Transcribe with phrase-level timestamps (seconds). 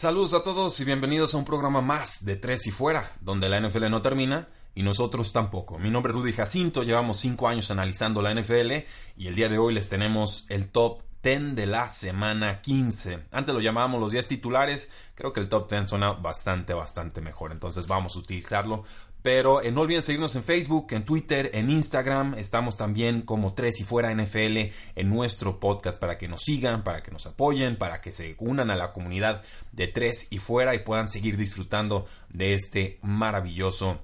[0.00, 3.60] Saludos a todos y bienvenidos a un programa más de Tres y Fuera, donde la
[3.60, 5.78] NFL no termina y nosotros tampoco.
[5.78, 8.86] Mi nombre es Rudy Jacinto, llevamos cinco años analizando la NFL
[9.18, 13.24] y el día de hoy les tenemos el top 10 de la semana 15.
[13.30, 17.52] Antes lo llamábamos los 10 titulares, creo que el top 10 suena bastante, bastante mejor,
[17.52, 18.84] entonces vamos a utilizarlo
[19.22, 22.34] pero eh, no olviden seguirnos en Facebook, en Twitter, en Instagram.
[22.34, 27.02] Estamos también como Tres y Fuera NFL en nuestro podcast para que nos sigan, para
[27.02, 30.80] que nos apoyen, para que se unan a la comunidad de Tres y Fuera y
[30.80, 34.00] puedan seguir disfrutando de este maravilloso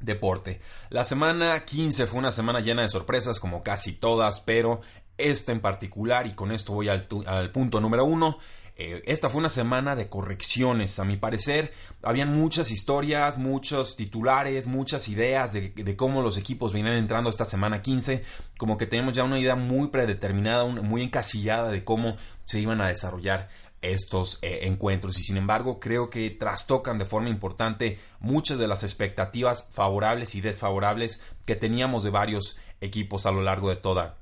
[0.00, 0.60] deporte.
[0.90, 4.80] La semana 15 fue una semana llena de sorpresas como casi todas, pero
[5.18, 7.06] esta en particular, y con esto voy al,
[7.52, 8.38] punto número uno,
[8.76, 11.72] eh, esta fue una semana de correcciones, a mi parecer.
[12.02, 17.82] Habían muchas historias, muchos titulares, muchas ideas de, cómo los equipos venían entrando esta semana
[17.82, 18.22] 15.
[18.56, 22.88] Como que tenemos ya una idea muy predeterminada, muy encasillada de cómo se iban a
[22.88, 23.48] desarrollar
[23.82, 28.82] estos eh, encuentros y sin embargo creo que trastocan de forma importante muchas de las
[28.82, 34.18] expectativas favorables y desfavorables que teníamos de varios equipos a lo largo de toda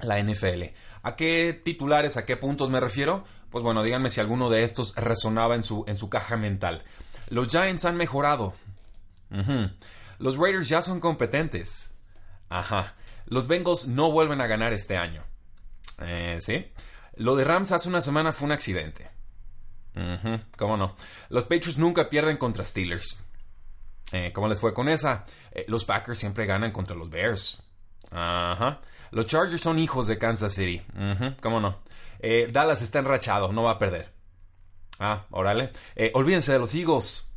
[0.00, 0.64] la NFL.
[1.02, 3.24] ¿A qué titulares, a qué puntos me refiero?
[3.50, 6.84] Pues bueno, díganme si alguno de estos resonaba en su, en su caja mental.
[7.28, 8.54] Los Giants han mejorado.
[10.18, 11.90] Los Raiders ya son competentes.
[12.48, 12.94] Ajá.
[13.26, 15.24] Los Bengals no vuelven a ganar este año.
[16.00, 16.66] Eh, ¿Sí?
[17.16, 19.10] Lo de Rams hace una semana fue un accidente.
[20.56, 20.94] ¿Cómo no?
[21.28, 23.18] Los Patriots nunca pierden contra Steelers.
[24.12, 25.26] Eh, ¿Cómo les fue con esa?
[25.50, 27.62] Eh, los Packers siempre ganan contra los Bears.
[28.10, 28.80] Ajá.
[29.10, 30.82] Los Chargers son hijos de Kansas City.
[31.40, 31.78] ¿Cómo no?
[32.20, 34.12] Eh, Dallas está enrachado, no va a perder.
[34.98, 35.70] Ah, órale.
[35.94, 37.30] Eh, olvídense de los Eagles.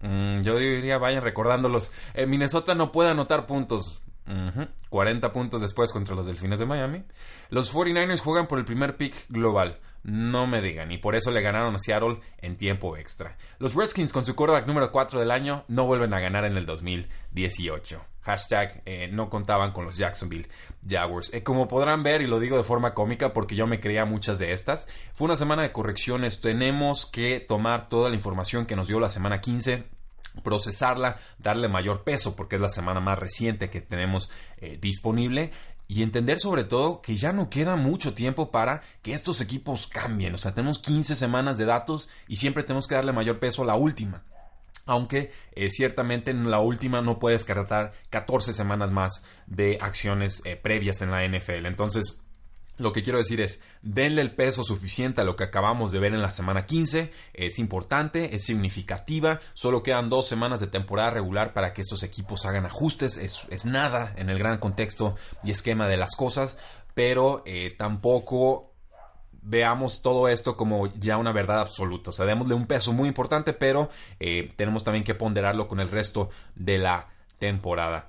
[0.00, 1.90] Mm, yo diría, vayan recordándolos.
[2.14, 4.02] Eh, Minnesota no puede anotar puntos.
[4.88, 7.04] 40 puntos después contra los Delfines de Miami.
[7.50, 9.78] Los 49ers juegan por el primer pick global.
[10.04, 13.36] No me digan, y por eso le ganaron a Seattle en tiempo extra.
[13.58, 16.66] Los Redskins con su quarterback número 4 del año no vuelven a ganar en el
[16.66, 18.04] 2018.
[18.22, 20.48] Hashtag eh, no contaban con los Jacksonville
[20.88, 21.32] Jaguars.
[21.32, 24.38] Eh, como podrán ver, y lo digo de forma cómica porque yo me creía muchas
[24.40, 26.40] de estas, fue una semana de correcciones.
[26.40, 29.84] Tenemos que tomar toda la información que nos dio la semana 15
[30.42, 35.52] procesarla, darle mayor peso porque es la semana más reciente que tenemos eh, disponible
[35.88, 40.34] y entender sobre todo que ya no queda mucho tiempo para que estos equipos cambien.
[40.34, 43.66] O sea, tenemos 15 semanas de datos y siempre tenemos que darle mayor peso a
[43.66, 44.24] la última.
[44.86, 50.56] Aunque eh, ciertamente en la última no puedes cargar 14 semanas más de acciones eh,
[50.56, 51.66] previas en la NFL.
[51.66, 52.22] Entonces,
[52.78, 56.14] lo que quiero decir es, denle el peso suficiente a lo que acabamos de ver
[56.14, 57.10] en la semana 15.
[57.34, 59.40] Es importante, es significativa.
[59.54, 63.18] Solo quedan dos semanas de temporada regular para que estos equipos hagan ajustes.
[63.18, 66.56] Es, nada en el gran contexto y esquema de las cosas.
[66.94, 68.72] Pero eh, tampoco
[69.42, 72.10] veamos todo esto como ya una verdad absoluta.
[72.10, 75.90] O sea, démosle un peso muy importante, pero eh, tenemos también que ponderarlo con el
[75.90, 77.08] resto de la
[77.38, 78.08] temporada.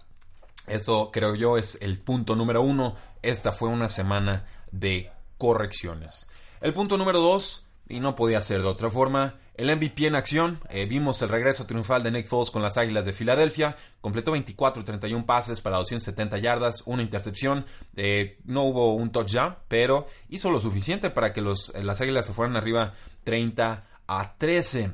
[0.67, 2.95] Eso creo yo es el punto número uno.
[3.21, 6.27] Esta fue una semana de correcciones.
[6.61, 10.59] El punto número 2, y no podía ser de otra forma, el MVP en acción.
[10.69, 13.75] Eh, vimos el regreso triunfal de Nick Foles con las Águilas de Filadelfia.
[14.01, 17.65] Completó 24 31 pases para 270 yardas, una intercepción.
[17.95, 22.25] Eh, no hubo un touchdown, pero hizo lo suficiente para que los, eh, las Águilas
[22.25, 22.93] se fueran arriba
[23.25, 24.93] 30 a 13.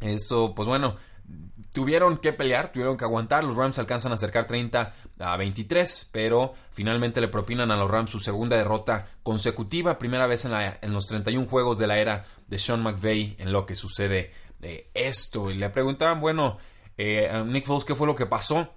[0.00, 0.96] Eso, pues bueno,
[1.74, 3.42] tuvieron que pelear, tuvieron que aguantar.
[3.42, 8.10] Los Rams alcanzan a acercar 30 a 23, pero finalmente le propinan a los Rams
[8.10, 12.24] su segunda derrota consecutiva, primera vez en, la, en los 31 juegos de la era
[12.46, 15.50] de Sean McVay en lo que sucede de esto.
[15.50, 16.58] Y le preguntaban, bueno,
[16.96, 18.72] eh, Nick Foles, ¿qué fue lo que pasó?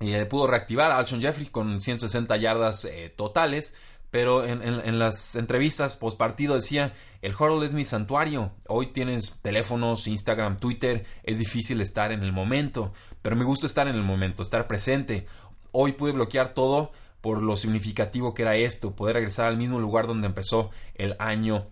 [0.00, 3.76] Y pudo reactivar a Alshon Jeffrey con 160 yardas eh, totales
[4.12, 10.08] pero en, las entrevistas post partido decía, el huddle es mi santuario, hoy tienes teléfonos,
[10.08, 12.92] Instagram, Twitter, es difícil estar en el momento,
[13.22, 15.26] pero me gusta estar en el momento, estar presente.
[15.70, 16.90] Hoy pude bloquear todo
[17.20, 21.68] por lo significativo que era esto, poder regresar al mismo lugar donde empezó el año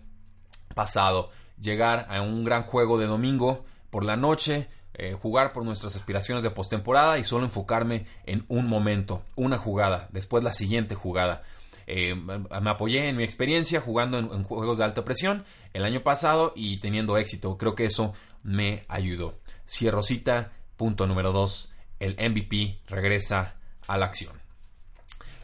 [0.73, 5.97] pasado, llegar a un gran juego de domingo por la noche, eh, jugar por nuestras
[5.97, 11.43] aspiraciones de postemporada y solo enfocarme en un momento, una jugada, después la siguiente jugada.
[11.87, 16.53] Eh, me apoyé en mi experiencia jugando en, juegos de alta presión el año pasado
[16.55, 17.57] y teniendo éxito.
[17.57, 18.13] Creo que eso
[18.43, 19.39] me ayudó.
[19.67, 23.55] Cierro cita, punto número 2, el MVP regresa
[23.87, 24.41] a la acción.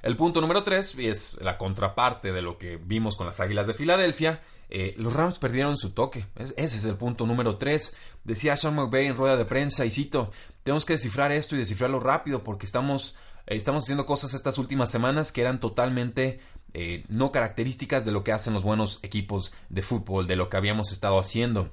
[0.03, 3.73] El punto número 3 es la contraparte de lo que vimos con las Águilas de
[3.73, 4.41] Filadelfia.
[4.69, 6.25] Eh, los Rams perdieron su toque.
[6.35, 7.95] ese es el punto número 3.
[8.23, 10.31] Decía Sean McVay en rueda de prensa, y cito,
[10.63, 13.15] tenemos que descifrar esto y descifrarlo rápido porque estamos,
[13.47, 16.39] estamos haciendo cosas estas últimas semanas que eran totalmente
[16.73, 20.57] eh, no características de lo que hacen los buenos equipos de fútbol, de lo que
[20.57, 21.71] habíamos estado haciendo.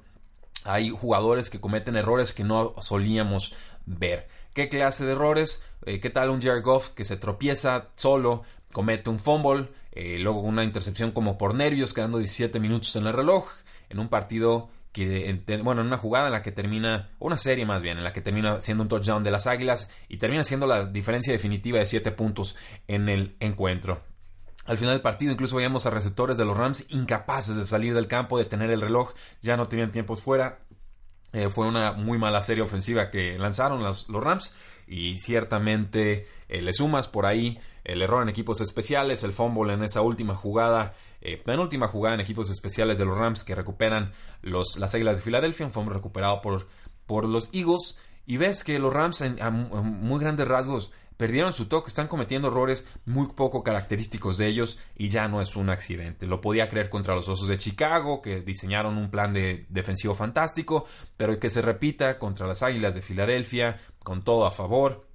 [0.63, 3.53] Hay jugadores que cometen errores que no solíamos
[3.85, 4.27] ver.
[4.53, 5.63] ¿Qué clase de errores?
[5.85, 10.63] ¿Qué tal un Jared Goff que se tropieza solo, comete un fumble, eh, luego una
[10.63, 13.47] intercepción como por nervios, quedando 17 minutos en el reloj,
[13.89, 17.83] en un partido que, bueno, en una jugada en la que termina, una serie más
[17.83, 20.85] bien, en la que termina siendo un touchdown de las Águilas y termina siendo la
[20.85, 22.55] diferencia definitiva de 7 puntos
[22.87, 24.01] en el encuentro.
[24.63, 28.07] Al final del partido incluso veíamos a receptores de los Rams incapaces de salir del
[28.07, 30.59] campo, de tener el reloj, ya no tenían tiempos fuera.
[31.35, 34.53] Eh, fue una muy mala serie ofensiva que lanzaron los, los Rams
[34.87, 39.83] y ciertamente eh, le sumas por ahí el error en equipos especiales, el fumble en
[39.83, 44.77] esa última jugada, eh, penúltima jugada en equipos especiales de los Rams que recuperan los,
[44.77, 46.69] las Águilas de Filadelfia, un fumble recuperado por,
[47.05, 47.99] por los Eagles.
[48.25, 49.37] Y ves que los Rams en,
[49.83, 55.09] muy grandes rasgos perdieron su toque, están cometiendo errores muy poco característicos de ellos y
[55.09, 56.27] ya no es un accidente.
[56.27, 60.85] Lo podía creer contra los Osos de Chicago, que diseñaron un plan de defensivo fantástico,
[61.17, 65.05] pero que se repita contra las Águilas de Filadelfia, con todo a favor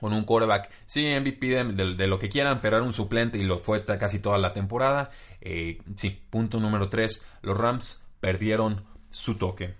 [0.00, 3.56] con un quarterback, sí, MVP de, lo que quieran, pero era un suplente y lo
[3.56, 5.10] fue casi toda la temporada.
[5.40, 9.76] Eh, sí, punto número 3, los Rams perdieron su toque.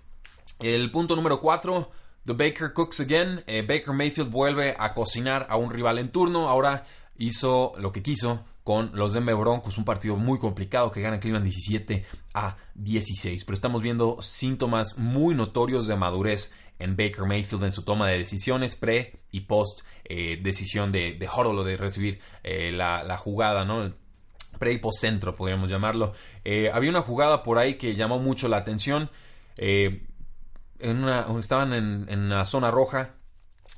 [0.59, 1.91] El punto número 4,
[2.25, 3.43] The Baker Cooks Again.
[3.45, 6.49] Eh, Baker Mayfield vuelve a cocinar a un rival en turno.
[6.49, 6.85] Ahora
[7.17, 11.45] hizo lo que quiso con los Denver Broncos, un partido muy complicado que gana Cleveland
[11.45, 13.45] 17 a 16.
[13.45, 18.17] Pero estamos viendo síntomas muy notorios de madurez en Baker Mayfield en su toma de
[18.17, 21.29] decisiones pre y post eh, decisión de, de
[21.63, 23.93] de recibir eh, la, jugada, ¿no?
[24.57, 26.13] Pre y post centro, podríamos llamarlo.
[26.73, 29.11] Había una jugada por ahí que llamó mucho la atención.
[30.79, 33.15] En una, estaban en, en la zona roja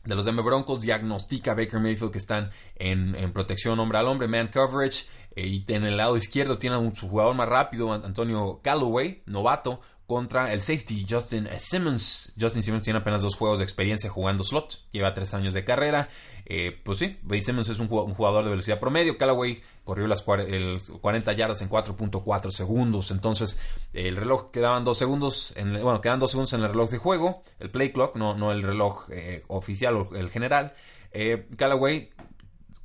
[0.07, 4.07] de los Denver Broncos diagnostica a Baker Mayfield que están en, en protección hombre al
[4.07, 5.05] hombre, man coverage,
[5.35, 10.53] y en el lado izquierdo tiene a su jugador más rápido, Antonio Callaway, novato, contra
[10.53, 12.31] el safety Justin Simmons.
[12.39, 16.07] Justin Simmons tiene apenas dos juegos de experiencia jugando slot, lleva tres años de carrera.
[16.45, 19.17] Eh, pues sí, Simmons es un jugador de velocidad promedio.
[19.17, 23.11] Callaway corrió las 40 yardas en 4.4 segundos.
[23.11, 23.59] Entonces,
[23.91, 27.43] el reloj quedaban dos segundos, en, bueno, quedan dos segundos en el reloj de juego,
[27.59, 30.73] el play clock, no, no el reloj eh, oficial o el general.
[31.11, 32.11] Eh, Callaway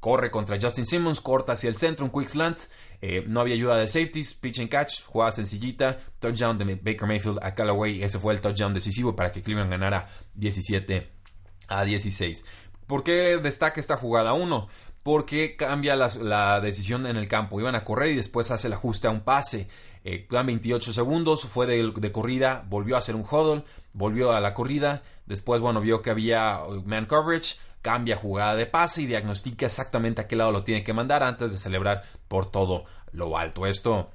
[0.00, 2.60] corre contra Justin Simmons, corta hacia el centro, un quick slant.
[3.00, 7.38] Eh, no había ayuda de safeties, pitch and catch, jugada sencillita, touchdown de Baker Mayfield
[7.42, 8.02] a Callaway.
[8.02, 11.10] Ese fue el touchdown decisivo para que Cleveland ganara 17
[11.68, 12.44] a 16.
[12.86, 14.32] ¿Por qué destaca esta jugada?
[14.34, 14.68] Uno,
[15.02, 17.60] porque cambia la, decisión en el campo.
[17.60, 19.68] Iban a correr y después hace el ajuste a un pase.
[20.04, 24.54] Eh, 28 segundos, fue de, de, corrida, volvió a hacer un huddle, volvió a la
[24.54, 25.02] corrida.
[25.26, 30.28] Después, bueno, vio que había man coverage cambia jugada de pase y diagnostica exactamente a
[30.28, 33.66] qué lado lo tiene que mandar antes de celebrar por todo lo alto.
[33.66, 34.08] Esto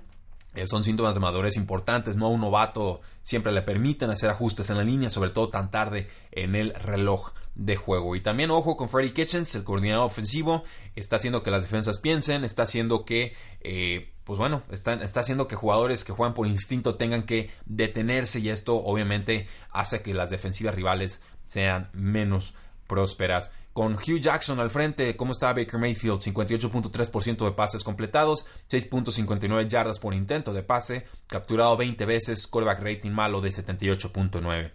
[0.57, 4.69] eh, son síntomas de madurez importantes, no a un novato siempre le permiten hacer ajustes
[4.69, 8.15] en la línea, sobre todo tan tarde en el reloj de juego.
[8.15, 10.63] Y también ojo con Freddy Kitchens, el coordinador ofensivo,
[10.95, 15.47] está haciendo que las defensas piensen, está haciendo que, eh, pues bueno, está, está haciendo
[15.47, 20.29] que jugadores que juegan por instinto tengan que detenerse y esto obviamente hace que las
[20.29, 22.55] defensivas rivales sean menos
[22.88, 23.51] prósperas.
[23.74, 26.20] Con Hugh Jackson al frente, ¿cómo está Baker Mayfield?
[26.20, 33.12] 58.3% de pases completados, 6.59 yardas por intento de pase, capturado 20 veces, callback rating
[33.12, 34.72] malo de 78.9.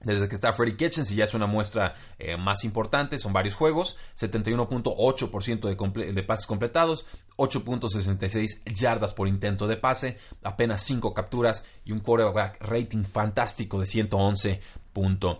[0.00, 3.56] Desde que está Freddy Kitchens y ya es una muestra eh, más importante, son varios
[3.56, 7.04] juegos, 71.8% de, de, pases completados,
[7.36, 13.86] 8.66 yardas por intento de pase, apenas 5 capturas y un quarterback rating fantástico de
[13.86, 15.38] 111.1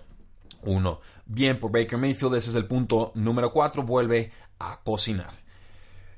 [0.63, 1.01] uno.
[1.31, 5.31] Bien por Baker Mayfield, ese es el punto número 4, vuelve a cocinar.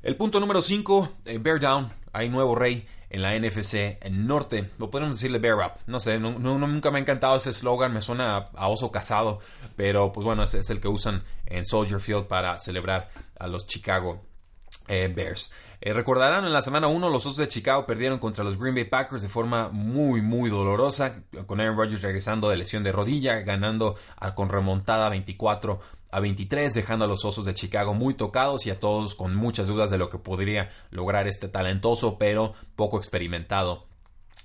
[0.02, 4.71] El punto número 5, eh, Bear Down, hay nuevo rey en la NFC en norte,
[4.79, 8.37] lo podemos decirle Bear Up, no sé, nunca me ha encantado ese slogan, me suena
[8.55, 9.40] a, oso casado,
[9.75, 14.23] pero pues bueno, es el que usan en Soldier Field para celebrar a los Chicago
[14.87, 15.50] eh, Bears.
[15.82, 18.84] Eh, recordarán, en la semana 1 los Osos de Chicago perdieron contra los Green Bay
[18.84, 23.96] Packers de forma muy, muy dolorosa, con Aaron Rodgers regresando de lesión de rodilla, ganando
[24.34, 28.78] con remontada 24 a 23, dejando a los Osos de Chicago muy tocados y a
[28.78, 33.89] todos con muchas dudas de lo que podría lograr este talentoso pero poco experimentado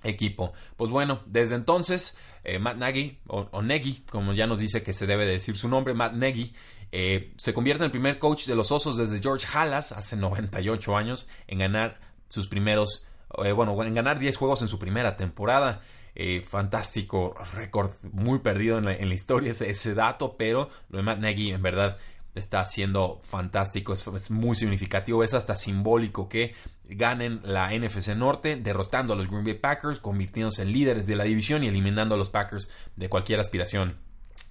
[0.06, 0.54] equipo.
[0.78, 4.94] Pues bueno, desde entonces, eh, Matt Nagy, o, o, Nagy, como ya nos dice que
[4.94, 6.54] se debe decir su nombre, Matt Nagy,
[6.92, 10.96] eh, se convierte en el primer coach de los Osos desde George Halas hace 98
[10.96, 13.06] años en ganar sus primeros,
[13.44, 15.82] eh, bueno, en ganar 10 juegos en su primera temporada.
[16.48, 21.52] Fantástico récord, muy perdido en la, historia ese, ese, dato, pero lo de Matt Nagy
[21.52, 21.98] en verdad
[22.36, 29.14] está siendo fantástico, es, muy significativo, es hasta simbólico que ganen la NFC Norte, derrotando
[29.14, 32.30] a los Green Bay Packers, convirtiéndose en líderes de la división y eliminando a los
[32.30, 33.98] Packers de cualquier aspiración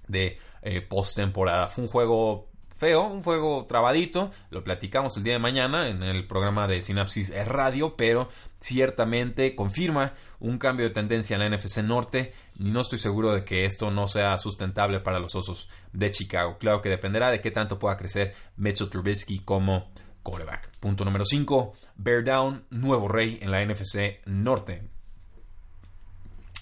[0.07, 1.67] de eh, postemporada.
[1.67, 6.27] Fue un juego feo, un juego trabadito, lo platicamos el día de mañana en el
[6.27, 8.29] programa de Sinapsis Radio, pero
[8.59, 13.45] ciertamente confirma un cambio de tendencia en la NFC Norte y no estoy seguro de
[13.45, 16.57] que esto no sea sustentable para los Osos de Chicago.
[16.57, 19.89] Claro que dependerá de qué tanto pueda crecer Mitchell Trubisky como
[20.21, 20.69] quarterback.
[20.79, 24.83] Punto número 5, Bear Down, nuevo rey en la NFC Norte.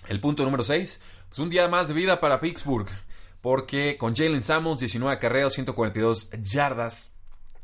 [0.07, 2.89] El punto número 6, pues un día más de vida para Pittsburgh
[3.43, 7.11] porque con Jalen Samuels, 19 carreras, 142 yardas,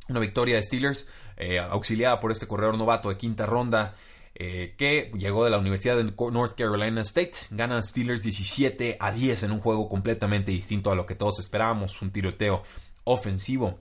[0.09, 1.07] una victoria de Steelers,
[1.38, 3.95] eh, auxiliada por este corredor novato de quinta ronda,
[4.36, 7.31] eh, que llegó de la Universidad de North Carolina State.
[7.51, 12.01] Ganan Steelers 17 a 10 en un juego completamente distinto a lo que todos esperábamos,
[12.01, 12.62] un tiroteo
[13.05, 13.79] ofensivo.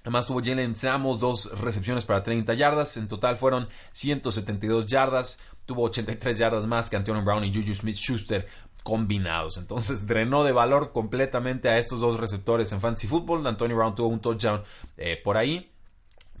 [0.00, 5.82] Además tuvo Jalen Samuels dos recepciones para 30 yardas, en total fueron 172 yardas, tuvo
[5.82, 8.46] 83 yardas más que Antonio Brown y Juju Smith-Schuster
[8.84, 9.56] combinados.
[9.56, 13.44] Entonces drenó de valor completamente a estos dos receptores en fantasy football.
[13.44, 14.62] Antonio Brown tuvo un touchdown
[14.96, 15.72] eh, por ahí.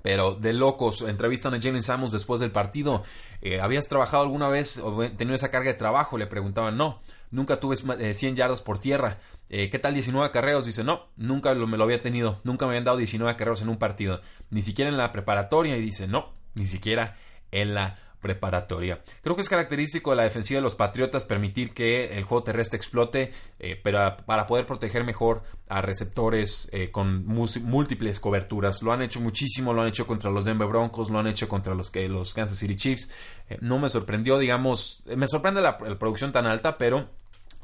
[0.02, 3.02] Pero de locos, entrevistan a Jalen Samuels después del partido.
[3.40, 6.18] Eh, ¿Habías trabajado alguna vez o tenido esa carga de trabajo?
[6.18, 9.18] Le preguntaban, no, nunca tuve 100 eh, yardas por tierra.
[9.48, 10.66] ¿Qué tal 19 carreos?
[10.66, 12.40] Dice, no, nunca me lo había tenido.
[12.44, 14.20] Nunca me habían dado 19 carreos en un partido.
[14.50, 15.76] Ni siquiera en la preparatoria.
[15.76, 17.16] Y dice, no, ni siquiera
[17.52, 19.02] en la preparatoria.
[19.22, 22.78] Creo que es característico de la defensiva de los Patriotas permitir que el juego terrestre
[22.78, 28.82] explote, eh, pero para poder proteger mejor a receptores eh, con múltiples coberturas.
[28.82, 31.74] Lo han hecho muchísimo, lo han hecho contra los Denver Broncos, lo han hecho contra
[31.74, 33.10] los, los Kansas City Chiefs.
[33.50, 37.10] Eh, no me sorprendió, digamos, me sorprende la producción tan alta, pero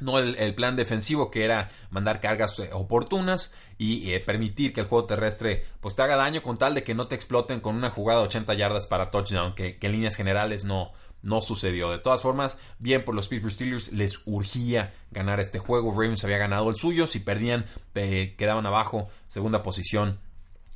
[0.01, 4.87] no el, plan defensivo que era mandar cargas eh, oportunas y eh, permitir que el
[4.87, 7.89] juego terrestre pues te haga daño con tal de que no te exploten con una
[7.89, 10.91] jugada de 80 yardas para touchdown que, en líneas generales no,
[11.21, 11.89] no sucedió.
[11.91, 15.91] De todas formas, bien por los Pittsburgh Steelers les urgía ganar este juego.
[15.91, 17.65] Ravens había ganado el suyo, si perdían
[17.95, 20.19] eh, quedaban abajo, segunda posición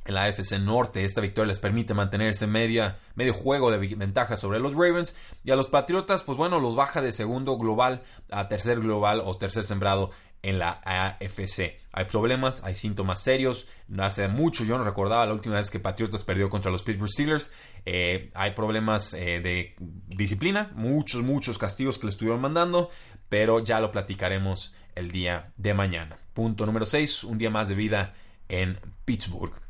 [0.06, 1.04] en la AFC Norte.
[1.04, 5.16] Esta victoria les permite mantenerse media, medio juego de ventaja sobre los Ravens.
[5.44, 9.34] Y a los Patriotas, pues bueno, los baja de segundo global a tercer global o
[9.34, 10.10] tercer sembrado
[10.42, 11.80] en la AFC.
[11.92, 13.66] Hay problemas, hay síntomas serios.
[13.98, 17.52] Hace mucho yo no recordaba la última vez que Patriotas perdió contra los Pittsburgh Steelers.
[17.84, 19.74] Eh, hay problemas eh, de
[20.06, 22.90] disciplina, muchos, muchos castigos que le estuvieron mandando,
[23.28, 26.18] pero ya lo platicaremos el día de mañana.
[26.32, 28.14] Punto número 6, un día más de vida
[28.48, 29.65] en Pittsburgh.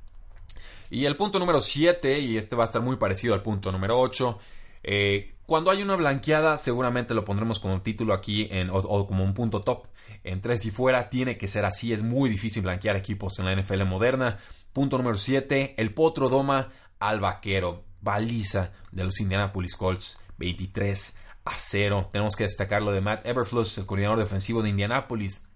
[0.91, 3.99] Y el punto número 7, y este va a estar muy parecido al punto número
[3.99, 4.39] 8,
[4.83, 9.35] eh, cuando hay una blanqueada, seguramente lo pondremos como título aquí en, o, como un
[9.35, 9.87] punto top.
[10.25, 13.55] En tres y fuera tiene que ser así, es muy difícil blanquear equipos en la
[13.55, 14.39] NFL moderna.
[14.73, 21.53] Punto número 7, el potro doma al vaquero, baliza de los Indianapolis Colts, 23 a
[21.57, 22.09] 0.
[22.11, 25.49] Tenemos que destacar lo de Matt Everfluss, el coordinador defensivo de Indianapolis.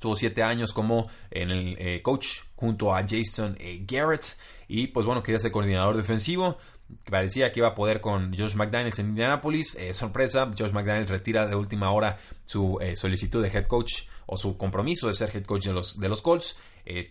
[0.00, 4.36] Tuvo siete años como en el eh, coach junto a Jason eh, Garrett.
[4.66, 6.58] Y pues bueno, quería ser coordinador defensivo.
[7.08, 9.76] Parecía que iba a poder con Josh McDaniels en Indianapolis.
[9.76, 14.56] Eh, sorpresa, Josh McDaniels retira de última hora su solicitud de head coach o su
[14.56, 16.56] compromiso de ser head coach de los, de los Colts.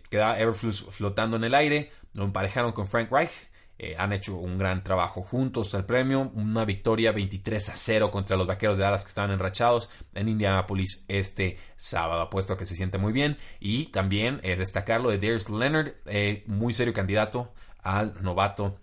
[0.09, 1.91] queda Everflux flotando en el aire.
[2.13, 3.31] Lo emparejaron con Frank Reich.
[3.79, 6.31] Eh, han hecho un gran trabajo juntos al premio.
[6.33, 11.05] Una victoria 23 a 0 contra los vaqueros de Dallas que estaban enrachados en Indianapolis
[11.07, 12.21] este sábado.
[12.21, 13.37] Apuesto a que se siente muy bien.
[13.59, 17.53] Y también eh, destacar lo de Darius Leonard, eh, muy serio candidato
[17.83, 18.79] al novato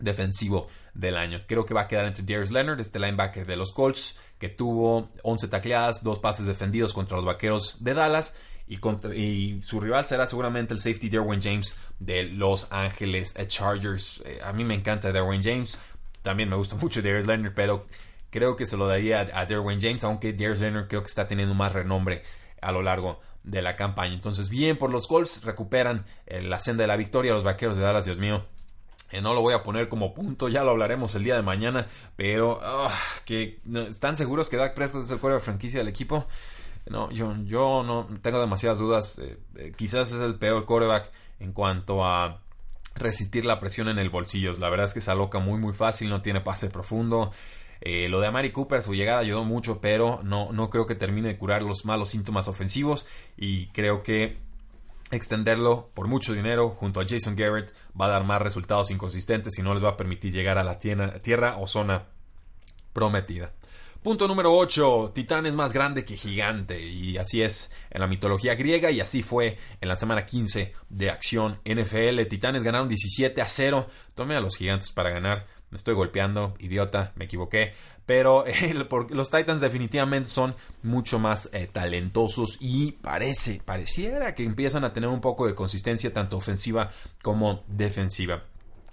[0.00, 1.38] defensivo del año.
[1.46, 5.10] Creo que va a quedar entre Darius Leonard, este linebacker de los Colts, que tuvo
[5.22, 8.34] 11 tacleadas, dos pases defendidos contra los vaqueros de Dallas
[8.70, 14.22] y, su rival será seguramente el safety Derwin James de Los Ángeles Chargers.
[14.24, 15.78] Eh, a mí me encanta Derwin James,
[16.22, 17.86] también me gusta mucho Darius Leonard, pero
[18.30, 21.54] creo que se lo daría a, Derwin James, aunque Darius Leonard creo que está teniendo
[21.54, 22.22] más renombre
[22.60, 24.14] a lo largo de la campaña.
[24.14, 27.32] Entonces, bien por los Colts, recuperan eh, la senda de la victoria.
[27.32, 28.46] Los vaqueros de Dallas, Dios mío,
[29.12, 31.88] Eh, no lo voy a poner como punto, ya lo hablaremos el día de mañana,
[32.14, 33.58] pero ah, que
[33.88, 36.28] están seguros que Dak Prescott es el cuero de franquicia del equipo.
[36.90, 39.18] No, yo, yo no tengo demasiadas dudas.
[39.18, 42.40] Eh, eh, quizás es el peor quarterback en cuanto a
[42.94, 44.52] resistir la presión en el bolsillo.
[44.58, 47.32] La verdad es que se aloca muy muy fácil, no tiene pase profundo.
[47.82, 51.38] lo de Amari Cooper, su llegada ayudó mucho, pero no, no creo que termine de
[51.38, 53.06] curar los malos síntomas ofensivos
[53.38, 54.36] y creo que
[55.10, 59.62] extenderlo por mucho dinero junto a Jason Garrett va a dar más resultados inconsistentes y
[59.62, 62.06] no les va a permitir llegar a la tierra, o zona
[62.92, 63.52] prometida.
[64.02, 65.12] Punto número 8.
[65.14, 66.80] Titán es más grande que gigante.
[66.80, 71.10] Y así es en la mitología griega y así fue en la semana 15 de
[71.10, 72.22] acción NFL.
[72.30, 73.86] Titanes ganaron 17 a 0.
[74.14, 75.46] Tome a los gigantes para ganar.
[75.68, 77.74] Me estoy golpeando, idiota, me equivoqué.
[78.06, 78.44] Pero
[79.10, 85.10] los Titans definitivamente son mucho más eh, talentosos y parece, pareciera que empiezan a tener
[85.10, 86.90] un poco de consistencia tanto ofensiva
[87.22, 88.44] como defensiva.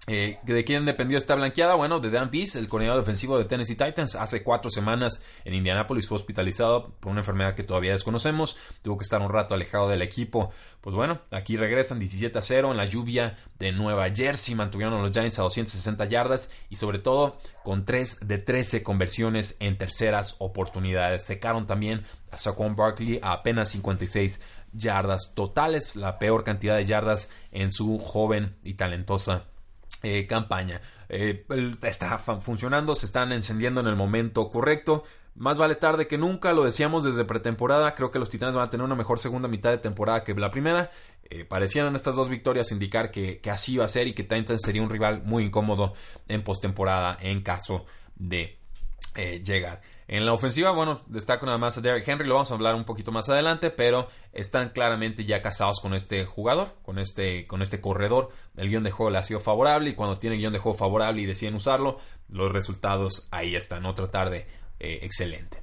[0.10, 1.76] Eh, ¿De quién dependió esta blanqueada?
[1.76, 4.16] Bueno, de Dan Pease, el coordinador defensivo de Tennessee Titans.
[4.16, 8.56] Hace cuatro semanas en Indianapolis fue hospitalizado por una enfermedad que todavía desconocemos.
[8.82, 10.52] Tuvo que estar un rato alejado del equipo.
[10.80, 14.56] Pues bueno, aquí regresan 17 a 0 en la lluvia de Nueva Jersey.
[14.56, 19.58] Mantuvieron a los Giants a 260 yardas y sobre todo con 3 de 13 conversiones
[19.60, 21.26] en terceras oportunidades.
[21.26, 24.40] Secaron también a Saquon Barkley a apenas 56
[24.72, 29.48] yardas totales, la peor cantidad de yardas en su joven y talentosa
[30.04, 30.82] eh, campaña.
[31.10, 31.46] Eh,
[31.84, 35.04] está funcionando, se están encendiendo en el momento correcto.
[35.36, 37.94] Más vale tarde que nunca, lo decíamos desde pretemporada.
[37.96, 40.52] Creo que los Titanes van a tener una mejor segunda mitad de temporada que la
[40.52, 40.90] primera.
[41.30, 44.82] Eh, parecieron estas dos victorias indicar que, así iba a ser y que Titans sería
[44.82, 45.94] un rival muy incómodo
[46.28, 47.86] en postemporada en caso
[48.16, 48.60] de
[49.44, 49.82] llegar.
[50.10, 52.86] En la ofensiva, bueno, destaco nada más a Derrick Henry, lo vamos a hablar un
[52.86, 57.82] poquito más adelante, pero están claramente ya casados con este jugador, con este, con este
[57.82, 58.30] corredor.
[58.56, 61.22] El guion de juego le ha sido favorable y cuando tiene guion de juego favorable
[61.22, 62.00] y deciden usarlo,
[62.30, 63.86] los resultados ahí están.
[63.86, 64.48] Otra tarde
[64.80, 65.62] eh, excelente.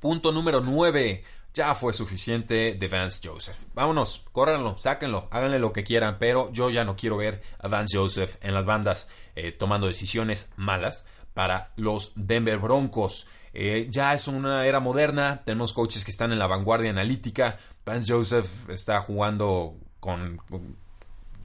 [0.00, 1.24] Punto número 9.
[1.52, 3.56] Ya fue suficiente de Vance Joseph.
[3.74, 7.98] Vámonos, córranlo, sáquenlo, háganle lo que quieran, pero yo ya no quiero ver a Vance
[7.98, 13.26] Joseph en las bandas eh, tomando decisiones malas para los Denver Broncos.
[13.60, 17.58] Eh, ya es una era moderna, tenemos coaches que están en la vanguardia analítica.
[17.84, 20.40] Vance Joseph está jugando con,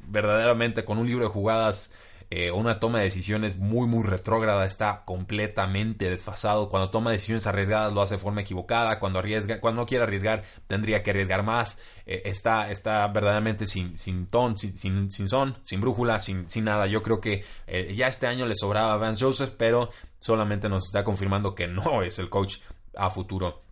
[0.09, 1.89] verdaderamente con un libro de jugadas
[2.35, 6.67] eh, una toma de decisiones muy muy retrógrada, está completamente desfasado.
[6.67, 10.41] Cuando toma decisiones arriesgadas lo hace de forma equivocada, cuando arriesga, cuando no quiere arriesgar
[10.65, 11.77] tendría que arriesgar más.
[12.07, 16.87] Eh, está, está verdaderamente sin, sin ton, sin, sin, son, sin brújula, sin, sin nada.
[16.87, 20.87] Yo creo que eh, ya este año le sobraba a Vance Joseph, pero solamente nos
[20.87, 22.57] está confirmando que no es el coach
[22.95, 23.62] a futuro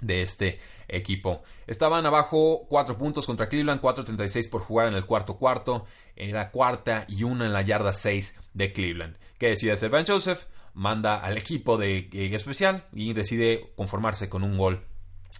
[0.00, 1.42] de este equipo.
[1.66, 5.86] Estaban abajo 4 puntos contra Cleveland, 4.36 por jugar en el cuarto cuarto.
[6.16, 9.16] Era cuarta y una en la yarda 6 de Cleveland.
[9.38, 10.46] ¿Qué decide hacer Van Joseph?
[10.74, 14.84] Manda al equipo de eh, especial y decide conformarse con un gol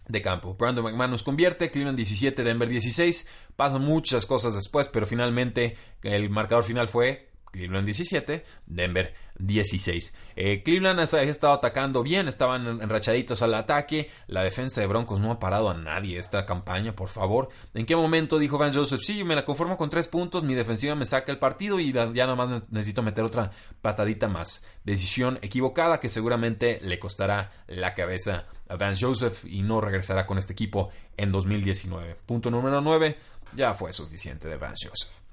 [0.09, 0.55] de campo.
[0.55, 3.29] Brandon McManus convierte, Cleveland 17, Denver 16.
[3.57, 10.13] Pasan muchas cosas después, pero finalmente el marcador final fue Cleveland 17, Denver 16.
[10.37, 14.11] Eh, Cleveland ha estado atacando bien, estaban enrachaditos al ataque.
[14.27, 17.49] La defensa de Broncos no ha parado a nadie esta campaña, por favor.
[17.75, 19.01] ¿En qué momento dijo Van Joseph?
[19.01, 22.27] Sí, me la conformo con tres puntos, mi defensiva me saca el partido y ya
[22.27, 23.51] nomás necesito meter otra
[23.83, 24.65] patadita más.
[24.85, 30.39] Decisión equivocada que seguramente le costará la cabeza a Van Joseph y no regresará con
[30.39, 32.17] este equipo en 2019.
[32.27, 33.17] Punto número 9,
[33.55, 35.30] ya fue suficiente de Van Joseph.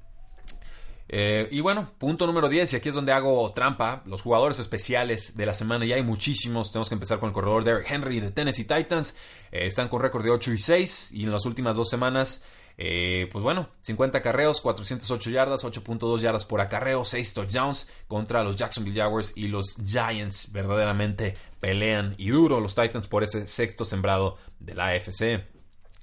[1.10, 5.38] Eh, y bueno, punto número 10, y aquí es donde hago trampa, los jugadores especiales
[5.38, 8.32] de la semana, ya hay muchísimos, tenemos que empezar con el corredor Derrick Henry de
[8.32, 9.16] Tennessee Titans,
[9.52, 12.44] eh, están con récord de 8 y 6, y en las últimas dos semanas,
[12.78, 18.58] eh, pues bueno, 50 carreos, 408 yardas, 8.2 yardas por acarreo, 6 touchdowns contra los
[18.58, 24.38] Jacksonville Jaguars y los Giants, verdaderamente pelean y duro los Titans por ese sexto sembrado
[24.60, 25.58] de la AFC.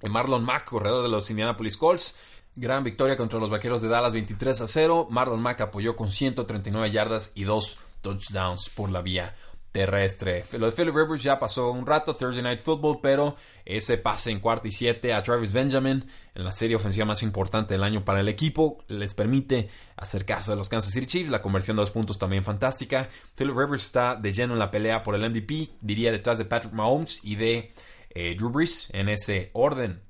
[0.08, 2.16] Marlon Mack, corredor de los Indianapolis Colts,
[2.56, 5.08] Gran victoria contra los Vaqueros de Dallas 23 a 0.
[5.10, 9.34] Marlon Mack apoyó con 139 yardas y dos touchdowns por la vía
[9.74, 10.44] terrestre.
[10.52, 14.38] Lo de Philip Rivers ya pasó un rato, Thursday Night Football, pero ese pase en
[14.38, 18.20] cuarta y siete a Travis Benjamin en la serie ofensiva más importante del año para
[18.20, 21.30] el equipo les permite acercarse a los Kansas City Chiefs.
[21.32, 23.08] La conversión de dos puntos también fantástica.
[23.34, 26.72] Philip Rivers está de lleno en la pelea por el MVP, diría detrás de Patrick
[26.72, 27.72] Mahomes y de
[28.10, 30.00] eh, Drew Brees en ese orden.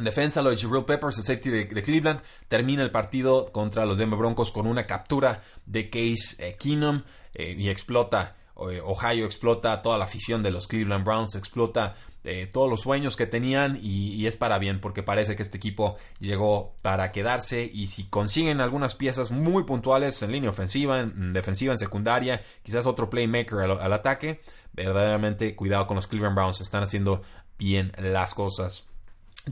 [0.00, 3.98] En defensa, lo de Jabril Peppers, el safety de, Cleveland, termina el partido contra los
[3.98, 7.02] Denver Broncos con una captura de Case eh, Keenum
[7.34, 12.68] eh, y explota Ohio explota, toda la afición de los Cleveland Browns explota eh, todos
[12.68, 17.10] los sueños que tenían y, es para bien porque parece que este equipo llegó para
[17.10, 22.42] quedarse y si consiguen algunas piezas muy puntuales en línea ofensiva, en, defensiva, en secundaria,
[22.62, 27.22] quizás otro playmaker al ataque, verdaderamente cuidado con los Cleveland Browns, están haciendo
[27.58, 28.89] bien las cosas.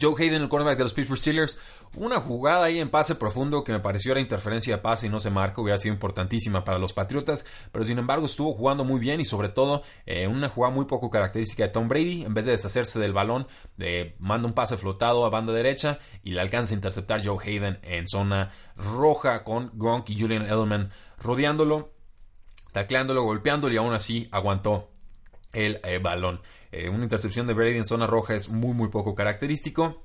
[0.01, 1.59] Joe Hayden, el cornerback de los Pittsburgh Steelers,
[1.95, 5.21] una jugada ahí en pase profundo que me pareció era interferencia de pase y no
[5.21, 9.21] se marca, hubiera sido importantísima para los Patriotas, pero sin embargo estuvo jugando muy bien
[9.21, 12.53] y sobre todo eh, una jugada muy poco característica de Tom Brady, en vez de
[12.53, 13.47] deshacerse del balón,
[13.79, 17.79] eh, manda un pase flotado a banda derecha y le alcanza a interceptar Joe Hayden
[17.83, 21.93] en zona roja con Gronk y Julian Edelman rodeándolo,
[22.73, 24.91] tacleándolo, golpeándolo y aún así aguantó
[25.53, 26.41] el eh, balón.
[26.71, 30.05] Eh, una intercepción de Brady en zona roja es muy muy poco característico.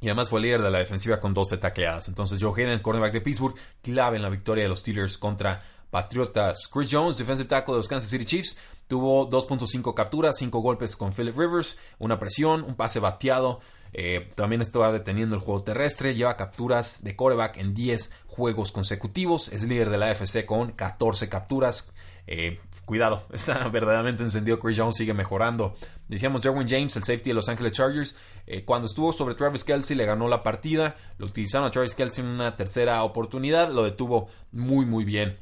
[0.00, 2.08] Y además fue líder de la defensiva con 12 tacleadas.
[2.08, 6.68] Entonces Joe Hayden, cornerback de Pittsburgh, clave en la victoria de los Steelers contra Patriotas.
[6.70, 11.12] Chris Jones, defensive tackle de los Kansas City Chiefs, tuvo 2.5 capturas, 5 golpes con
[11.12, 13.60] Philip Rivers, una presión, un pase bateado.
[13.92, 19.48] Eh, también estaba deteniendo el juego terrestre, lleva capturas de quarterback en 10 juegos consecutivos,
[19.50, 21.92] es líder de la AFC con 14 capturas.
[22.26, 24.58] Eh, cuidado, está verdaderamente encendido.
[24.58, 25.74] Chris Jones sigue mejorando.
[26.08, 29.96] Decíamos Derwin James, el safety de Los Angeles Chargers, eh, cuando estuvo sobre Travis Kelsey
[29.96, 30.96] le ganó la partida.
[31.18, 35.38] Lo utilizaron a Travis Kelsey en una tercera oportunidad, lo detuvo muy, muy bien.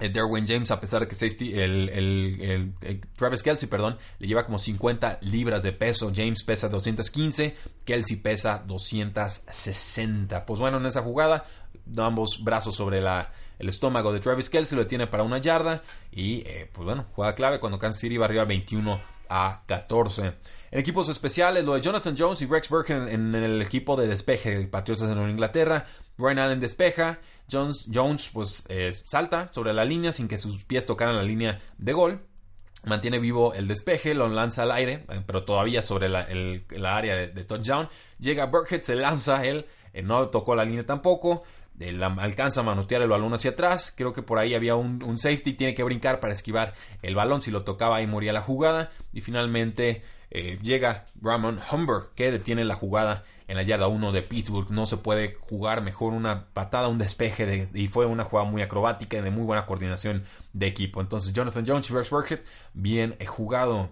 [0.00, 2.72] Eh, Derwin James, a pesar de que safety, el,
[3.16, 6.12] Travis Kelsey, perdón, le lleva como 50 libras de peso.
[6.14, 10.46] James pesa 215, Kelsey pesa 260.
[10.46, 11.44] Pues bueno, en esa jugada,
[11.96, 16.42] ambos brazos sobre la, el estómago de Travis Kelsey, lo tiene para una yarda y
[16.46, 20.34] eh, pues bueno, juega clave cuando Kansas City va arriba 21 a 14.
[20.70, 24.58] En equipos especiales, lo de Jonathan Jones y Rex Burke en, el equipo de despeje
[24.58, 25.84] de Patriotas de Nueva Inglaterra.
[26.18, 27.18] Ryan Allen despeja.
[27.50, 31.58] Jones, Jones pues eh, salta sobre la línea sin que sus pies tocaran la línea
[31.78, 32.20] de gol.
[32.84, 36.26] Mantiene vivo el despeje, lo lanza al aire, eh, pero todavía sobre la,
[36.96, 37.88] área de, touchdown.
[38.18, 39.66] Llega Burkhead, se lanza él,
[40.04, 41.42] no tocó la línea tampoco
[42.18, 43.92] alcanza a manotear el balón hacia atrás.
[43.96, 45.52] Creo que por ahí había un, safety.
[45.54, 47.42] Tiene que brincar para esquivar el balón.
[47.42, 48.90] Si lo tocaba ahí moría la jugada.
[49.12, 54.22] Y finalmente eh, llega Ramon Humber que detiene la jugada en la yarda 1 de
[54.22, 54.70] Pittsburgh.
[54.70, 57.68] No se puede jugar mejor una patada, un despeje.
[57.72, 61.00] y fue una jugada muy acrobática y de muy buena coordinación de equipo.
[61.00, 62.40] Entonces Jonathan Jones Rex Burkhead
[62.74, 63.90] bien jugado.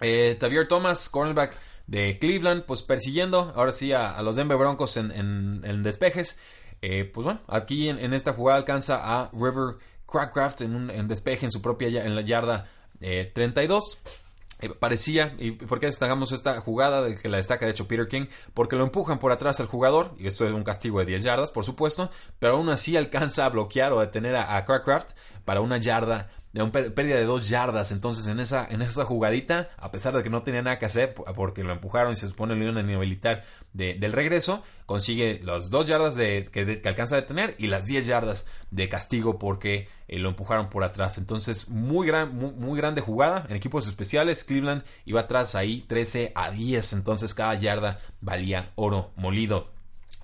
[0.00, 5.82] Eh, Thomas, cornerback de Cleveland, pues persiguiendo ahora sí a, los Denver Broncos en, en
[5.82, 6.38] despejes.
[6.82, 11.52] Eh, pues bueno, aquí en, esta jugada alcanza a River Crackcraft en un despeje en
[11.52, 12.68] su propia en la yarda
[13.00, 13.94] 32.
[13.94, 14.10] Eh,
[14.58, 18.08] eh, parecía, y por qué destacamos esta jugada de que la destaca de hecho Peter
[18.08, 21.24] King, porque lo empujan por atrás al jugador, y esto es un castigo de 10
[21.24, 25.10] yardas, por supuesto, pero aún así alcanza a bloquear o detener a, a Crackcraft
[25.46, 27.92] para una yarda de una pérdida de dos yardas.
[27.92, 31.14] Entonces, en esa, en esa jugadita, a pesar de que no tenía nada que hacer,
[31.14, 35.86] porque lo empujaron y se supone lo iban a inhabilitar del regreso, consigue las dos
[35.86, 40.30] yardas de, que, alcanza a detener y las diez yardas de castigo porque eh, lo
[40.30, 41.18] empujaron por atrás.
[41.18, 43.44] Entonces, muy, gran, muy, grande jugada.
[43.50, 46.94] En equipos especiales, Cleveland iba atrás ahí 13 a 10.
[46.94, 49.75] Entonces, cada yarda valía oro molido.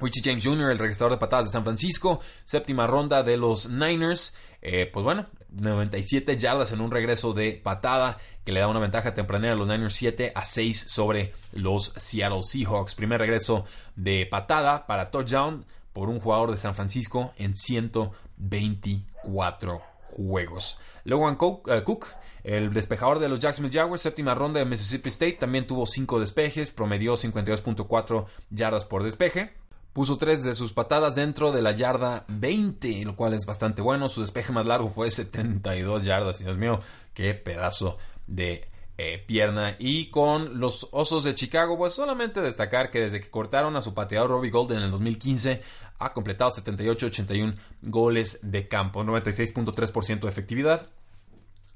[0.03, 4.35] Richie James Jr., el regresador de patadas de San Francisco, séptima ronda de los Niners.
[4.61, 9.15] Eh, pues bueno, 97 yardas en un regreso de patada que le da una ventaja
[9.15, 12.95] tempranera a los Niners 7 a 6 sobre los Seattle Seahawks.
[12.95, 13.65] Primer regreso
[13.97, 20.79] de patada para touchdown por un jugador de San Francisco en 124 juegos.
[21.05, 22.07] Logan eh, Cook,
[22.45, 26.73] el despejador de los Jacksonville Jaguars, séptima ronda de Mississippi State, también tuvo 5 despejes,
[26.73, 29.53] promedió 52.4 yardas por despeje.
[29.93, 34.09] Puso tres de sus patadas dentro de la yarda 20, lo cual es bastante bueno.
[34.09, 36.39] Su despeje más largo fue 72 yardas.
[36.39, 36.81] Dios mío,
[37.13, 39.77] qué pedazo de eh, pierna.
[39.79, 43.95] Y con los Osos de Chicago, pues solamente destacar que desde que cortaron a su
[43.95, 45.63] pateador Robbie Golden en el 2015,
[45.99, 50.89] ha completado 78-81 goles de campo, 96.3% de efectividad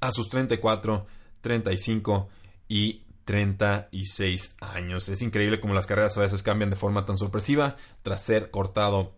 [0.01, 1.07] a sus 34,
[1.41, 2.29] 35
[2.69, 5.11] y 36 años.
[5.11, 9.13] Es increíble cómo las carreras a veces cambian de forma tan sorpresiva tras ser cortado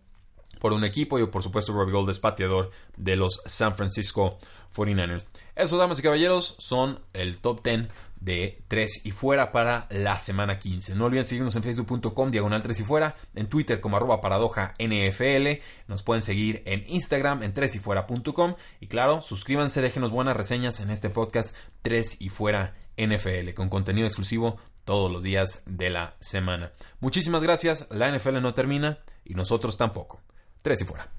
[0.59, 4.37] por un equipo y por supuesto Robbie Gold es pateador de los San Francisco
[4.75, 5.25] 49ers.
[5.55, 7.87] Esos, damas y caballeros, son el top 10
[8.19, 10.95] de 3 y fuera para la semana 15.
[10.95, 15.61] No olviden seguirnos en facebook.com diagonal 3 y fuera, en Twitter como arroba paradoja NFL,
[15.87, 20.79] nos pueden seguir en Instagram en 3 y fuera.com y claro, suscríbanse, déjenos buenas reseñas
[20.79, 26.15] en este podcast 3 y fuera NFL con contenido exclusivo todos los días de la
[26.19, 26.73] semana.
[26.99, 30.21] Muchísimas gracias, la NFL no termina y nosotros tampoco.
[30.61, 31.07] 3 y fuera.